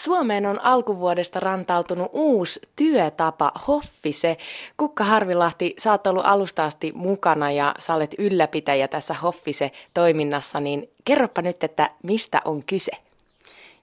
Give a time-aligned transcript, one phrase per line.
[0.00, 4.36] Suomeen on alkuvuodesta rantautunut uusi työtapa, Hoffise.
[4.76, 10.90] Kukka Harvilahti, sä oot ollut alusta asti mukana ja sä olet ylläpitäjä tässä Hoffise-toiminnassa, niin
[11.04, 12.92] kerropa nyt, että mistä on kyse?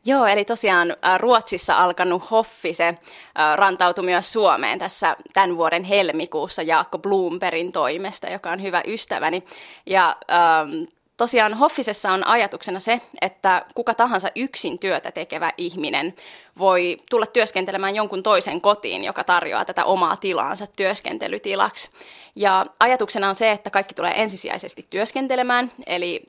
[0.05, 2.97] Joo, eli tosiaan Ruotsissa alkanut Hoffise
[3.55, 9.43] rantautui myös Suomeen tässä tämän vuoden helmikuussa Jaakko Bloombergin toimesta, joka on hyvä ystäväni.
[9.85, 16.13] Ja ähm, Tosiaan Hoffisessa on ajatuksena se, että kuka tahansa yksin työtä tekevä ihminen
[16.57, 21.89] voi tulla työskentelemään jonkun toisen kotiin, joka tarjoaa tätä omaa tilaansa työskentelytilaksi.
[22.35, 26.25] Ja ajatuksena on se, että kaikki tulee ensisijaisesti työskentelemään, eli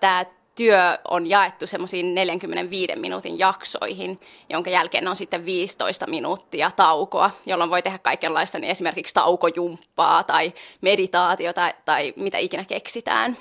[0.00, 7.30] tämä työ on jaettu semmoisiin 45 minuutin jaksoihin, jonka jälkeen on sitten 15 minuuttia taukoa,
[7.46, 13.36] jolloin voi tehdä kaikenlaista, niin esimerkiksi taukojumppaa tai meditaatiota tai mitä ikinä keksitään.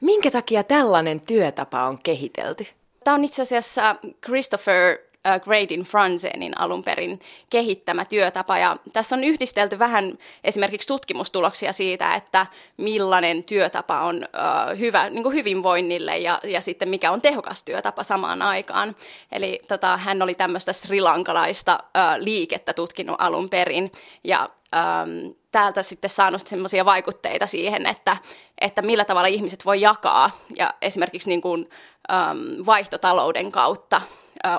[0.00, 2.66] Minkä takia tällainen työtapa on kehitelty?
[3.04, 7.20] Tämä on itse asiassa Christopher äh, Gradin Franzenin alun perin
[7.50, 8.58] kehittämä työtapa.
[8.58, 15.22] Ja tässä on yhdistelty vähän esimerkiksi tutkimustuloksia siitä, että millainen työtapa on uh, hyvä niin
[15.22, 18.96] kuin hyvinvoinnille ja, ja sitten mikä on tehokas työtapa samaan aikaan.
[19.32, 23.92] Eli tota, hän oli tämmöistä srilankalaista uh, liikettä tutkinut alun perin
[24.24, 28.16] ja um, täältä sitten saanut semmoisia vaikutteita siihen, että,
[28.60, 31.70] että millä tavalla ihmiset voi jakaa ja esimerkiksi niin kuin,
[32.10, 34.02] um, vaihtotalouden kautta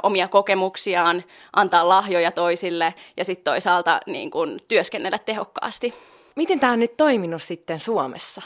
[0.04, 1.24] omia kokemuksiaan,
[1.56, 5.94] antaa lahjoja toisille ja sitten toisaalta niin kuin, työskennellä tehokkaasti.
[6.36, 8.42] Miten tämä on nyt toiminut sitten Suomessa?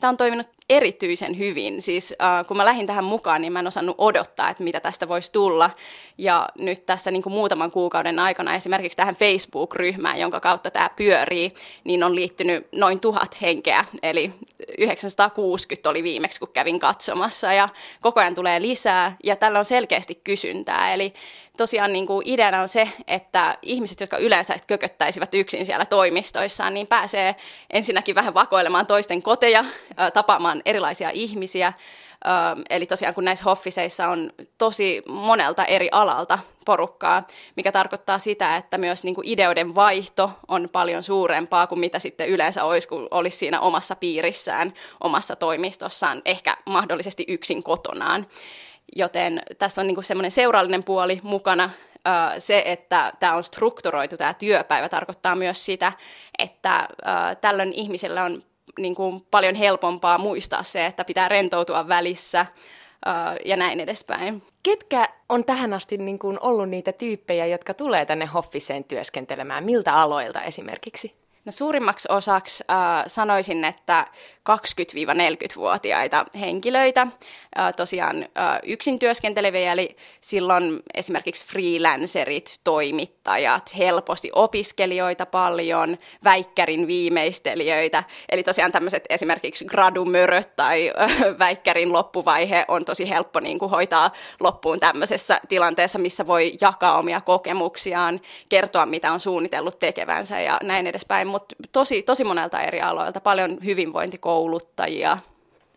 [0.00, 1.82] Tämä on toiminut erityisen hyvin.
[1.82, 5.08] Siis äh, kun mä lähdin tähän mukaan, niin mä en osannut odottaa, että mitä tästä
[5.08, 5.70] voisi tulla.
[6.18, 11.54] Ja nyt tässä niin kuin muutaman kuukauden aikana esimerkiksi tähän Facebook-ryhmään, jonka kautta tämä pyörii,
[11.84, 13.84] niin on liittynyt noin tuhat henkeä.
[14.02, 14.32] Eli
[14.78, 17.52] 960 oli viimeksi, kun kävin katsomassa.
[17.52, 17.68] Ja
[18.00, 20.94] koko ajan tulee lisää ja tällä on selkeästi kysyntää.
[20.94, 21.12] Eli
[21.58, 26.86] tosiaan niin kuin ideana on se, että ihmiset, jotka yleensä kököttäisivät yksin siellä toimistoissaan, niin
[26.86, 27.36] pääsee
[27.70, 29.64] ensinnäkin vähän vakoilemaan toisten koteja,
[30.14, 31.72] tapaamaan erilaisia ihmisiä.
[32.70, 37.26] Eli tosiaan kun näissä hoffiseissa on tosi monelta eri alalta porukkaa,
[37.56, 42.28] mikä tarkoittaa sitä, että myös niin kuin ideoiden vaihto on paljon suurempaa kuin mitä sitten
[42.28, 48.26] yleensä olisi, kun olisi siinä omassa piirissään, omassa toimistossaan, ehkä mahdollisesti yksin kotonaan.
[48.96, 51.70] Joten tässä on niin semmoinen seurallinen puoli mukana.
[52.38, 55.92] Se, että tämä on strukturoitu, tämä työpäivä, tarkoittaa myös sitä,
[56.38, 56.88] että
[57.40, 58.42] tällöin ihmisellä on
[58.78, 62.46] niin kuin paljon helpompaa muistaa se, että pitää rentoutua välissä
[63.44, 64.42] ja näin edespäin.
[64.62, 69.64] Ketkä on tähän asti niin kuin ollut niitä tyyppejä, jotka tulee tänne Hoffiseen työskentelemään?
[69.64, 71.14] Miltä aloilta esimerkiksi?
[71.44, 74.06] No suurimmaksi osaksi äh, sanoisin, että
[74.48, 77.06] 20-40-vuotiaita henkilöitä,
[77.76, 78.28] tosiaan
[78.62, 89.04] yksin työskenteleviä, eli silloin esimerkiksi freelancerit, toimittajat, helposti opiskelijoita paljon, väikkärin viimeistelijöitä, eli tosiaan tämmöiset
[89.08, 90.92] esimerkiksi gradumöröt tai
[91.38, 97.20] väikkärin loppuvaihe on tosi helppo niin kuin hoitaa loppuun tämmöisessä tilanteessa, missä voi jakaa omia
[97.20, 103.20] kokemuksiaan, kertoa mitä on suunnitellut tekevänsä ja näin edespäin, mutta tosi, tosi monelta eri aloilta,
[103.20, 103.58] paljon
[104.38, 105.18] hyvinvointikouluttajia.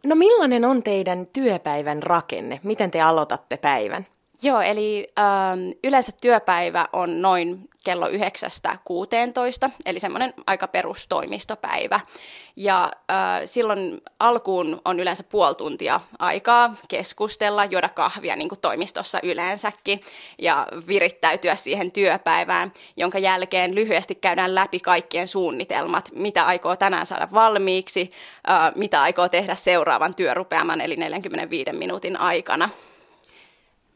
[0.03, 2.59] No millainen on teidän työpäivän rakenne?
[2.63, 4.07] Miten te aloitatte päivän?
[4.43, 8.11] Joo, eli ähm, yleensä työpäivä on noin kello 9-16,
[9.85, 11.99] eli semmoinen aika perustoimistopäivä.
[12.55, 19.19] Ja äh, silloin alkuun on yleensä puoli tuntia aikaa keskustella, juoda kahvia niin kuin toimistossa
[19.23, 20.01] yleensäkin
[20.39, 27.27] ja virittäytyä siihen työpäivään, jonka jälkeen lyhyesti käydään läpi kaikkien suunnitelmat, mitä aikoo tänään saada
[27.33, 28.11] valmiiksi,
[28.49, 32.69] äh, mitä aikoo tehdä seuraavan työrupeaman, eli 45 minuutin aikana.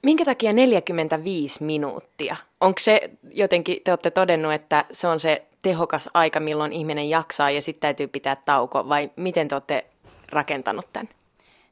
[0.05, 2.35] Minkä takia 45 minuuttia?
[2.61, 7.51] Onko se jotenkin, te olette todennut, että se on se tehokas aika, milloin ihminen jaksaa
[7.51, 9.85] ja sitten täytyy pitää tauko, vai miten te olette
[10.29, 11.09] rakentanut tämän?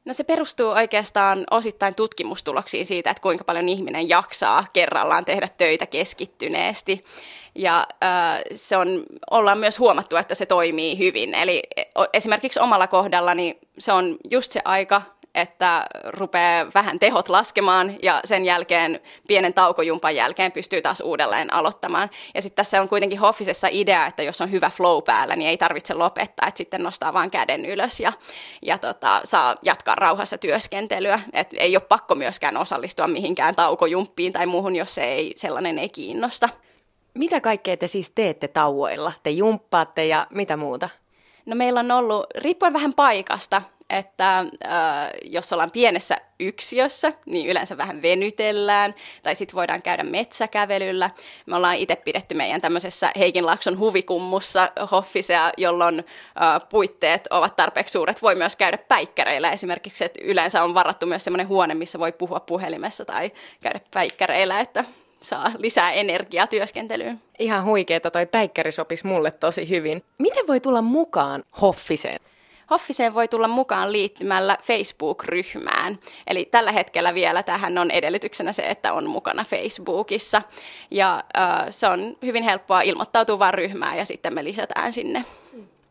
[0.04, 5.86] No se perustuu oikeastaan osittain tutkimustuloksiin siitä, että kuinka paljon ihminen jaksaa kerrallaan tehdä töitä
[5.86, 7.04] keskittyneesti.
[7.54, 11.34] Ja äh, se on, ollaan myös huomattu, että se toimii hyvin.
[11.34, 11.62] Eli
[12.12, 15.02] esimerkiksi omalla kohdallani se on just se aika,
[15.34, 22.10] että rupeaa vähän tehot laskemaan ja sen jälkeen pienen taukojumpan jälkeen pystyy taas uudelleen aloittamaan.
[22.34, 25.56] Ja sitten tässä on kuitenkin Hoffisessa idea, että jos on hyvä flow päällä, niin ei
[25.56, 28.12] tarvitse lopettaa, että sitten nostaa vaan käden ylös ja,
[28.62, 31.20] ja tota, saa jatkaa rauhassa työskentelyä.
[31.32, 35.88] Et ei ole pakko myöskään osallistua mihinkään taukojumppiin tai muuhun, jos se ei, sellainen ei
[35.88, 36.48] kiinnosta.
[37.14, 39.12] Mitä kaikkea te siis teette tauoilla?
[39.22, 40.88] Te jumppaatte ja mitä muuta?
[41.46, 44.46] No meillä on ollut, riippuen vähän paikasta, että äh,
[45.24, 51.10] jos ollaan pienessä yksiössä, niin yleensä vähän venytellään, tai sitten voidaan käydä metsäkävelyllä.
[51.46, 58.22] Me ollaan itse pidetty meidän tämmöisessä Heikinlaakson huvikummussa Hoffisea, jolloin äh, puitteet ovat tarpeeksi suuret.
[58.22, 62.40] Voi myös käydä päikkäreillä esimerkiksi, että yleensä on varattu myös semmoinen huone, missä voi puhua
[62.40, 64.84] puhelimessa tai käydä päikkäreillä, että
[65.20, 67.22] saa lisää energiaa työskentelyyn.
[67.38, 70.04] Ihan huikeeta, toi päikkäri sopisi mulle tosi hyvin.
[70.18, 72.20] Miten voi tulla mukaan Hoffiseen?
[72.70, 75.98] Hoffiseen voi tulla mukaan liittymällä Facebook-ryhmään.
[76.26, 80.42] Eli tällä hetkellä vielä tähän on edellytyksenä se, että on mukana Facebookissa.
[80.90, 85.24] Ja äh, se on hyvin helppoa ilmoittautua vaan ryhmään ja sitten me lisätään sinne.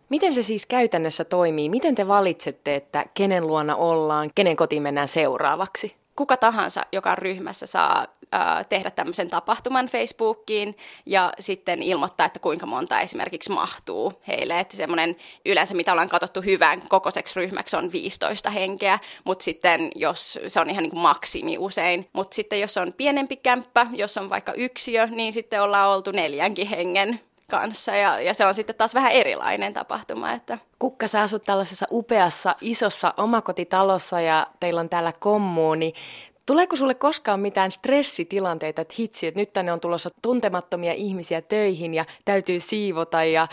[0.10, 1.70] Miten se siis käytännössä toimii?
[1.70, 6.03] Miten te valitsette, että kenen luona ollaan, kenen kotiin mennään seuraavaksi?
[6.16, 12.40] Kuka tahansa, joka on ryhmässä, saa ää, tehdä tämmöisen tapahtuman Facebookiin ja sitten ilmoittaa, että
[12.40, 14.60] kuinka monta esimerkiksi mahtuu heille.
[14.60, 15.16] Että semmoinen
[15.46, 20.70] yleensä, mitä ollaan katsottu hyvän kokoiseksi ryhmäksi, on 15 henkeä, mutta sitten jos se on
[20.70, 22.10] ihan niin kuin maksimi usein.
[22.14, 26.68] Mutta sitten jos on pienempi kämppä, jos on vaikka yksiö, niin sitten ollaan oltu neljänkin
[26.68, 27.20] hengen
[27.60, 30.32] kanssa ja, ja se on sitten taas vähän erilainen tapahtuma.
[30.32, 30.58] Että.
[30.80, 35.94] Kukka, sä asut tällaisessa upeassa, isossa omakotitalossa ja teillä on täällä kommuuni.
[36.46, 41.94] Tuleeko sulle koskaan mitään stressitilanteita, että hitsi, että nyt tänne on tulossa tuntemattomia ihmisiä töihin
[41.94, 43.48] ja täytyy siivota ja äh,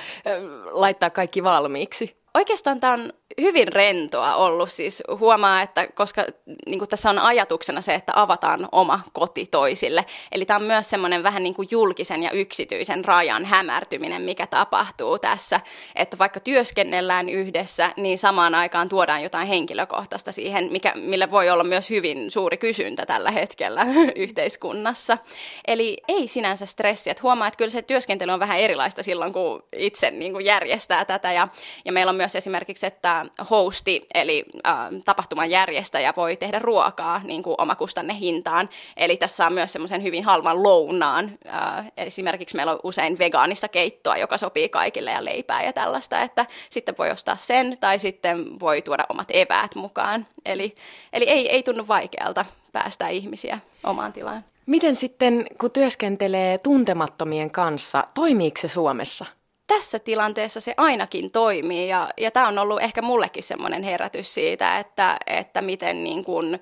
[0.70, 2.16] laittaa kaikki valmiiksi?
[2.34, 4.70] Oikeastaan tämä on hyvin rentoa ollut.
[4.70, 6.24] Siis huomaa, että koska
[6.66, 10.04] niin tässä on ajatuksena se, että avataan oma koti toisille.
[10.32, 15.18] Eli tämä on myös semmoinen vähän niin kuin julkisen ja yksityisen rajan hämärtyminen, mikä tapahtuu
[15.18, 15.60] tässä.
[15.96, 21.64] Että vaikka työskennellään yhdessä, niin samaan aikaan tuodaan jotain henkilökohtaista siihen, mikä, millä voi olla
[21.64, 23.86] myös hyvin suuri kysyntä tällä hetkellä
[24.16, 25.18] yhteiskunnassa.
[25.66, 27.10] Eli ei sinänsä stressi.
[27.10, 31.04] Että huomaa, että kyllä se työskentely on vähän erilaista silloin, kun itse niin kuin järjestää
[31.04, 31.32] tätä.
[31.32, 31.48] Ja,
[31.84, 33.19] ja meillä on myös esimerkiksi, että
[33.50, 34.74] hosti, eli äh,
[35.04, 38.68] tapahtuman järjestäjä voi tehdä ruokaa niin kuin omakustannehintaan.
[38.96, 41.38] Eli tässä on myös semmoisen hyvin halvan lounaan.
[41.46, 46.46] Äh, esimerkiksi meillä on usein vegaanista keittoa, joka sopii kaikille ja leipää ja tällaista, että
[46.68, 50.26] sitten voi ostaa sen tai sitten voi tuoda omat eväät mukaan.
[50.44, 50.74] Eli,
[51.12, 54.44] eli ei, ei tunnu vaikealta päästä ihmisiä omaan tilaan.
[54.66, 59.26] Miten sitten, kun työskentelee tuntemattomien kanssa, toimiiko se Suomessa?
[59.74, 61.88] Tässä tilanteessa se ainakin toimii.
[61.88, 66.60] Ja, ja tämä on ollut ehkä mullekin semmoinen herätys siitä, että, että miten niin kuin,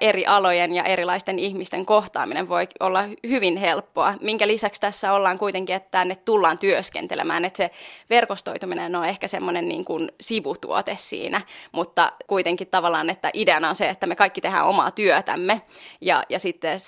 [0.00, 5.76] eri alojen ja erilaisten ihmisten kohtaaminen voi olla hyvin helppoa, minkä lisäksi tässä ollaan kuitenkin,
[5.76, 7.70] että tänne tullaan työskentelemään, että se
[8.10, 11.40] verkostoituminen on ehkä semmoinen niin kuin sivutuote siinä,
[11.72, 15.62] mutta kuitenkin tavallaan, että ideana on se, että me kaikki tehdään omaa työtämme
[16.00, 16.80] ja, ja sitten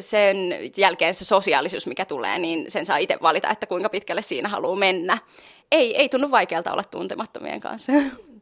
[0.00, 0.36] sen
[0.76, 4.76] jälkeen se sosiaalisuus, mikä tulee, niin sen saa itse valita, että kuinka pitkälle siinä haluaa
[4.76, 5.18] mennä.
[5.72, 7.92] Ei, ei tunnu vaikealta olla tuntemattomien kanssa.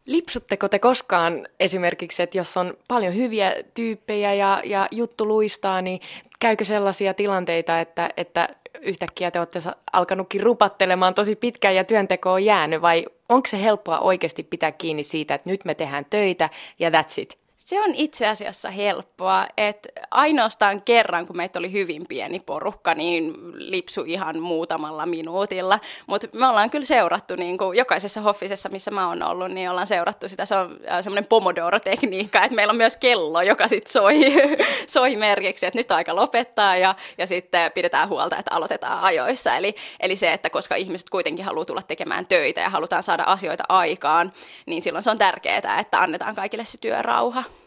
[0.08, 6.00] Lipsutteko te koskaan esimerkiksi, että jos on paljon hyviä tyyppejä ja, ja juttu luistaa, niin
[6.40, 8.48] käykö sellaisia tilanteita, että, että
[8.80, 9.58] yhtäkkiä te olette
[9.92, 15.02] alkanutkin rupattelemaan tosi pitkään ja työnteko on jäänyt, vai onko se helppoa oikeasti pitää kiinni
[15.02, 17.47] siitä, että nyt me tehdään töitä ja that's it?
[17.68, 23.34] Se on itse asiassa helppoa, että ainoastaan kerran, kun meitä oli hyvin pieni porukka, niin
[23.54, 25.78] lipsu ihan muutamalla minuutilla.
[26.06, 29.86] Mutta me ollaan kyllä seurattu, niin kuin jokaisessa hoffisessa, missä mä oon ollut, niin ollaan
[29.86, 30.46] seurattu sitä.
[30.46, 34.14] Se on äh, semmoinen pomodoro-tekniikka, että meillä on myös kello, joka sitten soi,
[34.86, 39.56] soi merkiksi, että nyt aika lopettaa ja, ja sitten pidetään huolta, että aloitetaan ajoissa.
[39.56, 43.64] Eli, eli se, että koska ihmiset kuitenkin haluaa tulla tekemään töitä ja halutaan saada asioita
[43.68, 44.32] aikaan,
[44.66, 47.57] niin silloin se on tärkeää, että annetaan kaikille se työrauha.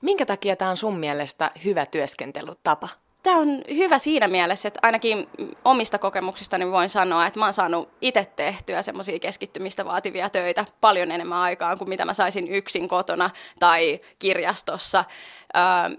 [0.00, 2.88] Minkä takia tämä on sun mielestä hyvä työskentelytapa?
[3.22, 5.28] Tämä on hyvä siinä mielessä, että ainakin
[5.64, 11.10] omista kokemuksistani voin sanoa, että mä oon saanut itse tehtyä semmoisia keskittymistä vaativia töitä paljon
[11.10, 15.04] enemmän aikaan kuin mitä mä saisin yksin kotona tai kirjastossa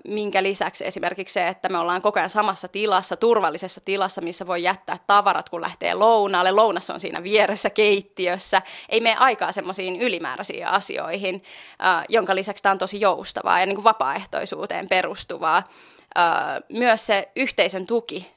[0.07, 4.63] minkä lisäksi esimerkiksi se, että me ollaan koko ajan samassa tilassa, turvallisessa tilassa, missä voi
[4.63, 6.51] jättää tavarat, kun lähtee lounaalle.
[6.51, 8.61] Lounassa on siinä vieressä keittiössä.
[8.89, 11.43] Ei mene aikaa semmoisiin ylimääräisiin asioihin,
[12.09, 15.63] jonka lisäksi tämä on tosi joustavaa ja niin kuin vapaaehtoisuuteen perustuvaa.
[16.69, 18.31] Myös se yhteisön tuki,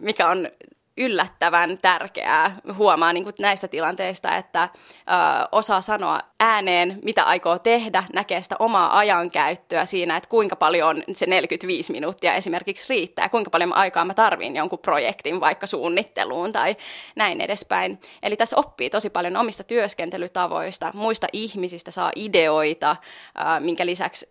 [0.00, 0.50] mikä on
[0.98, 8.04] yllättävän tärkeää huomaa niin kuin näistä tilanteista, että ö, osaa sanoa ääneen, mitä aikoo tehdä,
[8.14, 13.74] näkee sitä omaa ajankäyttöä siinä, että kuinka paljon se 45 minuuttia esimerkiksi riittää, kuinka paljon
[13.74, 16.76] aikaa mä tarvin jonkun projektin vaikka suunnitteluun tai
[17.16, 18.00] näin edespäin.
[18.22, 22.96] Eli tässä oppii tosi paljon omista työskentelytavoista, muista ihmisistä saa ideoita,
[23.38, 24.26] ö, minkä lisäksi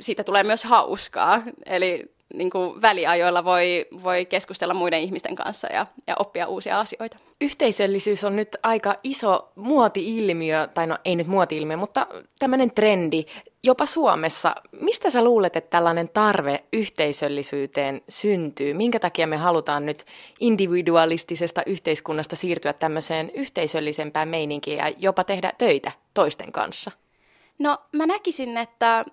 [0.00, 1.42] siitä tulee myös hauskaa.
[1.66, 7.16] Eli niin kuin väliajoilla voi, voi keskustella muiden ihmisten kanssa ja, ja oppia uusia asioita.
[7.40, 12.06] Yhteisöllisyys on nyt aika iso muoti-ilmiö, tai no ei nyt muoti-ilmiö, mutta
[12.38, 13.24] tämmöinen trendi
[13.62, 14.54] jopa Suomessa.
[14.80, 18.74] Mistä sä luulet, että tällainen tarve yhteisöllisyyteen syntyy?
[18.74, 20.04] Minkä takia me halutaan nyt
[20.40, 26.90] individualistisesta yhteiskunnasta siirtyä tämmöiseen yhteisöllisempään meininkiin ja jopa tehdä töitä toisten kanssa?
[27.58, 29.06] No mä näkisin, että äh,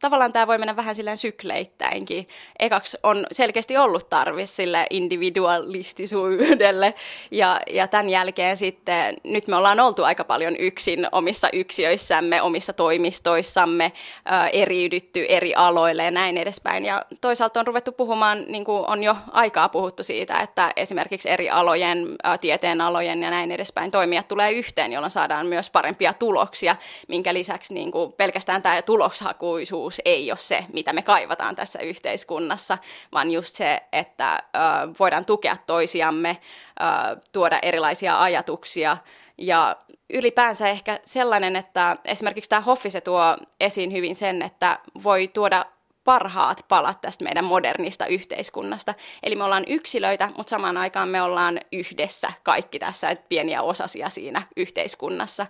[0.00, 2.28] tavallaan tämä voi mennä vähän silleen sykleittäinkin.
[2.58, 6.94] Ekaksi on selkeästi ollut tarve sille individualistisuudelle
[7.30, 12.72] ja, ja tämän jälkeen sitten nyt me ollaan oltu aika paljon yksin omissa yksiöissämme, omissa
[12.72, 13.92] toimistoissamme,
[14.32, 16.84] äh, eriydytty eri aloille ja näin edespäin.
[16.84, 21.50] Ja toisaalta on ruvettu puhumaan, niin kuin on jo aikaa puhuttu siitä, että esimerkiksi eri
[21.50, 26.76] alojen, äh, tieteen alojen ja näin edespäin toimijat tulee yhteen, jolloin saadaan myös parempia tuloksia,
[27.08, 32.78] minkä lisäksi niin kuin pelkästään tämä tuloshakuisuus ei ole se, mitä me kaivataan tässä yhteiskunnassa,
[33.12, 34.58] vaan just se, että ö,
[35.00, 36.36] voidaan tukea toisiamme,
[36.80, 38.96] ö, tuoda erilaisia ajatuksia.
[39.38, 39.76] Ja
[40.10, 45.66] ylipäänsä ehkä sellainen, että esimerkiksi tämä Hoffise tuo esiin hyvin sen, että voi tuoda
[46.06, 48.94] parhaat palat tästä meidän modernista yhteiskunnasta.
[49.22, 54.10] Eli me ollaan yksilöitä, mutta samaan aikaan me ollaan yhdessä kaikki tässä, että pieniä osasia
[54.10, 55.46] siinä yhteiskunnassa,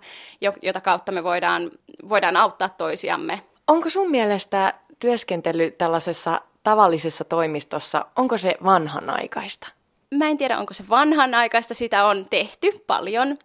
[0.61, 1.71] jota kautta me voidaan,
[2.09, 3.41] voidaan auttaa toisiamme.
[3.67, 9.76] Onko sun mielestä työskentely tällaisessa tavallisessa toimistossa, onko se vanhanaikaista?
[10.15, 13.37] Mä en tiedä, onko se vanhanaikaista, sitä on tehty paljon.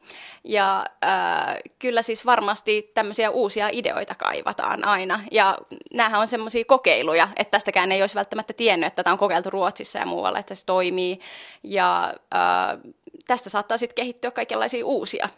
[0.44, 5.20] Ja äh, kyllä siis varmasti tämmöisiä uusia ideoita kaivataan aina.
[5.30, 5.58] Ja
[5.94, 9.98] näähän on semmoisia kokeiluja, että tästäkään ei olisi välttämättä tiennyt, että tätä on kokeiltu Ruotsissa
[9.98, 11.20] ja muualla, että se toimii.
[11.62, 12.92] Ja äh,
[13.26, 15.28] tästä saattaa sitten kehittyä kaikenlaisia uusia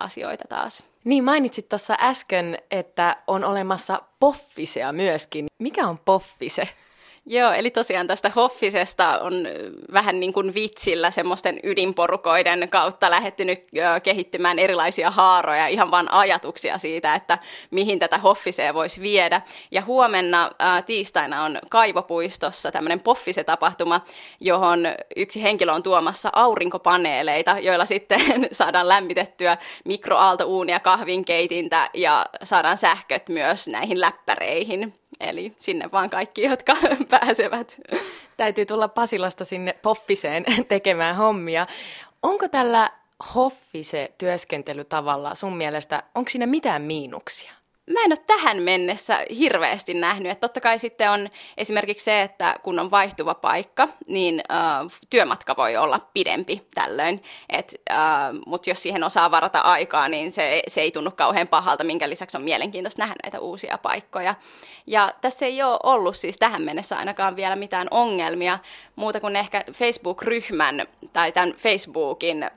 [0.00, 0.84] asioita taas.
[1.04, 5.46] Niin, mainitsit tuossa äsken, että on olemassa poffisea myöskin.
[5.58, 6.68] Mikä on poffise?
[7.26, 9.34] Joo, eli tosiaan tästä Hoffisesta on
[9.92, 13.64] vähän niin kuin vitsillä semmoisten ydinporukoiden kautta lähetty nyt
[14.02, 17.38] kehittymään erilaisia haaroja, ihan vain ajatuksia siitä, että
[17.70, 19.40] mihin tätä Hoffisea voisi viedä.
[19.70, 20.50] Ja huomenna
[20.86, 24.00] tiistaina on Kaivopuistossa tämmöinen Poffise-tapahtuma,
[24.40, 28.20] johon yksi henkilö on tuomassa aurinkopaneeleita, joilla sitten
[28.52, 34.94] saadaan lämmitettyä mikroaaltouunia, kahvinkeitintä ja saadaan sähköt myös näihin läppäreihin.
[35.20, 36.76] Eli sinne vaan kaikki, jotka
[37.10, 37.80] pääsevät.
[38.36, 41.66] Täytyy tulla Pasilasta sinne Hoffiseen tekemään hommia.
[42.22, 42.90] Onko tällä
[43.34, 47.52] Hoffise-työskentelytavalla sun mielestä, onko siinä mitään miinuksia?
[47.90, 50.32] Mä en ole tähän mennessä hirveästi nähnyt.
[50.32, 55.56] Että totta kai sitten on esimerkiksi se, että kun on vaihtuva paikka, niin äh, työmatka
[55.56, 57.22] voi olla pidempi tällöin.
[57.54, 57.98] äh,
[58.46, 62.36] Mutta jos siihen osaa varata aikaa, niin se, se ei tunnu kauhean pahalta, minkä lisäksi
[62.36, 64.34] on mielenkiintoista nähdä näitä uusia paikkoja.
[64.86, 68.58] Ja tässä ei ole ollut siis tähän mennessä ainakaan vielä mitään ongelmia,
[68.96, 72.50] muuta kuin ehkä Facebook-ryhmän tai tämän Facebookin äh,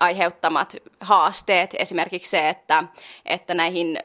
[0.00, 1.74] aiheuttamat haasteet.
[1.78, 2.84] Esimerkiksi se, että,
[3.26, 3.98] että näihin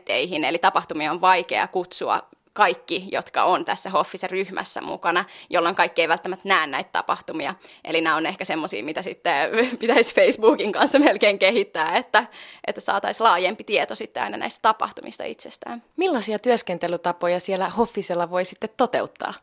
[0.00, 6.02] eventteihin, eli tapahtumia on vaikea kutsua kaikki, jotka on tässä Hoffisen ryhmässä mukana, jolloin kaikki
[6.02, 7.54] ei välttämättä näe näitä tapahtumia.
[7.84, 12.26] Eli nämä on ehkä semmoisia, mitä sitten pitäisi Facebookin kanssa melkein kehittää, että,
[12.66, 15.82] että saataisiin laajempi tieto sitten aina näistä tapahtumista itsestään.
[15.96, 19.34] Millaisia työskentelytapoja siellä Hoffisella voi sitten toteuttaa?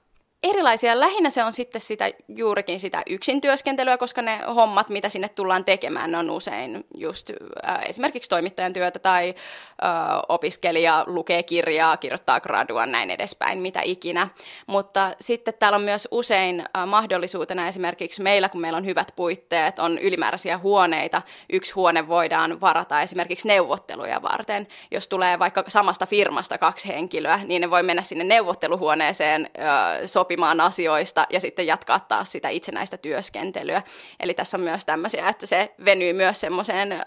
[0.44, 1.00] Erilaisia.
[1.00, 5.66] Lähinnä se on sitten sitä, juurikin sitä yksin työskentelyä, koska ne hommat, mitä sinne tullaan
[5.66, 9.92] tekemään, ne on usein just äh, esimerkiksi toimittajan työtä tai äh,
[10.30, 14.28] opiskelija lukee kirjaa, kirjoittaa gradua, näin edespäin, mitä ikinä.
[14.68, 19.80] Mutta sitten täällä on myös usein äh, mahdollisuutena esimerkiksi meillä, kun meillä on hyvät puitteet,
[19.80, 21.22] on ylimääräisiä huoneita.
[21.54, 24.68] Yksi huone voidaan varata esimerkiksi neuvotteluja varten.
[24.92, 30.62] Jos tulee vaikka samasta firmasta kaksi henkilöä, niin ne voi mennä sinne neuvotteluhuoneeseen äh, sopimaan
[30.62, 33.82] asioista ja sitten jatkaa taas sitä itsenäistä työskentelyä.
[34.20, 37.02] Eli tässä on myös tämmöisiä, että se venyy myös semmoiseen, äh,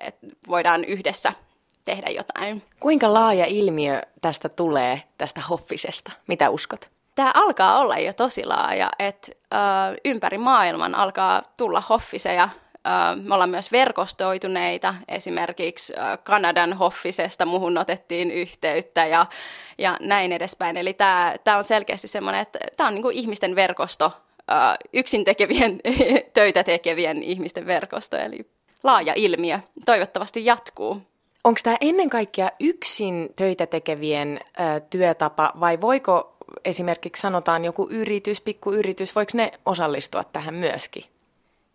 [0.00, 1.32] että voidaan yhdessä
[1.84, 2.62] tehdä jotain.
[2.80, 6.12] Kuinka laaja ilmiö tästä tulee, tästä hoffisesta?
[6.26, 6.90] Mitä uskot?
[7.14, 12.48] Tämä alkaa olla jo tosi laaja, että äh, ympäri maailman alkaa tulla hoffiseja
[13.22, 15.92] me ollaan myös verkostoituneita, esimerkiksi
[16.24, 19.26] Kanadan Hoffisesta muhun otettiin yhteyttä ja,
[19.78, 20.76] ja näin edespäin.
[20.76, 24.12] Eli tämä, tämä on selkeästi semmoinen, että tämä on niin kuin ihmisten verkosto,
[24.92, 25.80] yksin tekevien,
[26.34, 28.50] töitä tekevien ihmisten verkosto, eli
[28.82, 29.60] laaja ilmiö.
[29.84, 31.02] Toivottavasti jatkuu.
[31.44, 38.40] Onko tämä ennen kaikkea yksin töitä tekevien ö, työtapa vai voiko esimerkiksi sanotaan joku yritys,
[38.40, 41.04] pikkuyritys, voiko ne osallistua tähän myöskin?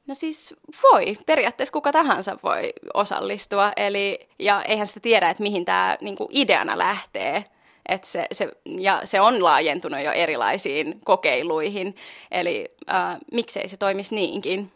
[0.08, 5.66] No siis voi, periaatteessa kuka tahansa voi osallistua, eli, ja eihän sitä tiedä, että mihin
[5.66, 7.46] tämä niinku ideana lähtee.
[7.90, 11.96] Et se, se, ja se on laajentunut jo erilaisiin kokeiluihin,
[12.32, 14.72] eli äh, miksei se toimisi niinkin.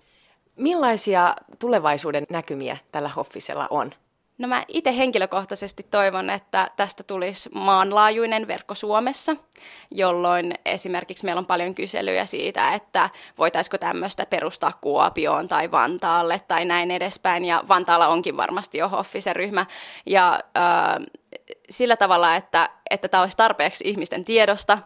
[0.55, 3.93] Millaisia tulevaisuuden näkymiä tällä Hoffisella on?
[4.37, 9.35] No mä itse henkilökohtaisesti toivon, että tästä tulisi maanlaajuinen verkko Suomessa,
[9.91, 16.65] jolloin esimerkiksi meillä on paljon kyselyjä siitä, että voitaisiko tämmöistä perustaa Kuopioon tai Vantaalle tai
[16.65, 17.45] näin edespäin.
[17.45, 19.65] Ja Vantaalla onkin varmasti jo Hoffisen ryhmä.
[20.05, 21.05] Ja äh,
[21.69, 24.77] sillä tavalla, että, että tämä olisi tarpeeksi ihmisten tiedosta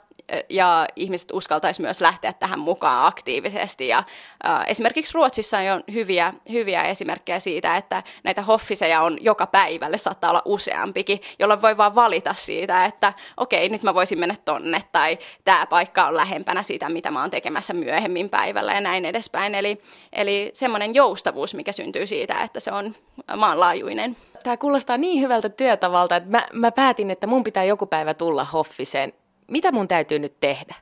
[0.50, 3.88] ja ihmiset uskaltaisi myös lähteä tähän mukaan aktiivisesti.
[3.88, 4.04] Ja,
[4.48, 10.30] äh, esimerkiksi Ruotsissa on hyviä, hyviä esimerkkejä siitä, että näitä hoffiseja on joka päivälle, saattaa
[10.30, 15.18] olla useampikin, jolloin voi vaan valita siitä, että okei, nyt mä voisin mennä tonne, tai
[15.46, 19.56] tämä paikka on lähempänä siitä, mitä mä oon tekemässä myöhemmin päivällä ja näin edespäin.
[19.56, 19.82] Eli,
[20.14, 22.96] eli semmoinen joustavuus, mikä syntyy siitä, että se on
[23.38, 24.18] maanlaajuinen.
[24.44, 28.44] Tämä kuulostaa niin hyvältä työtavalta, että mä, mä päätin, että mun pitää joku päivä tulla
[28.44, 29.14] Hoffiseen
[29.50, 30.76] mitä mun täytyy nyt tehdä?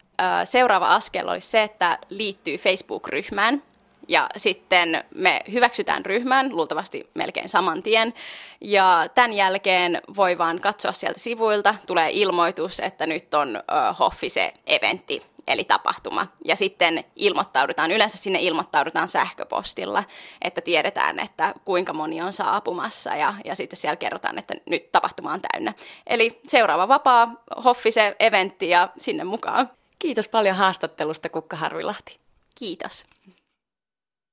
[0.44, 3.64] Seuraava askel olisi se, että liittyy Facebook-ryhmään.
[4.08, 8.14] Ja sitten me hyväksytään ryhmään, luultavasti melkein saman tien.
[8.62, 13.64] Ja tämän jälkeen voi vaan katsoa sieltä sivuilta, tulee ilmoitus, että nyt on
[14.00, 16.28] Hoffise-eventti eli tapahtuma.
[16.46, 20.04] Ja sitten ilmoittaudutaan, yleensä sinne ilmoittaudutaan sähköpostilla,
[20.42, 25.34] että tiedetään, että kuinka moni on saapumassa ja, ja sitten siellä kerrotaan, että nyt tapahtuma
[25.34, 25.74] on täynnä.
[26.08, 27.32] Eli seuraava vapaa
[27.64, 29.70] Hoffise eventti ja sinne mukaan.
[30.00, 32.18] Kiitos paljon haastattelusta Kukka Harvilahti.
[32.56, 33.06] Kiitos.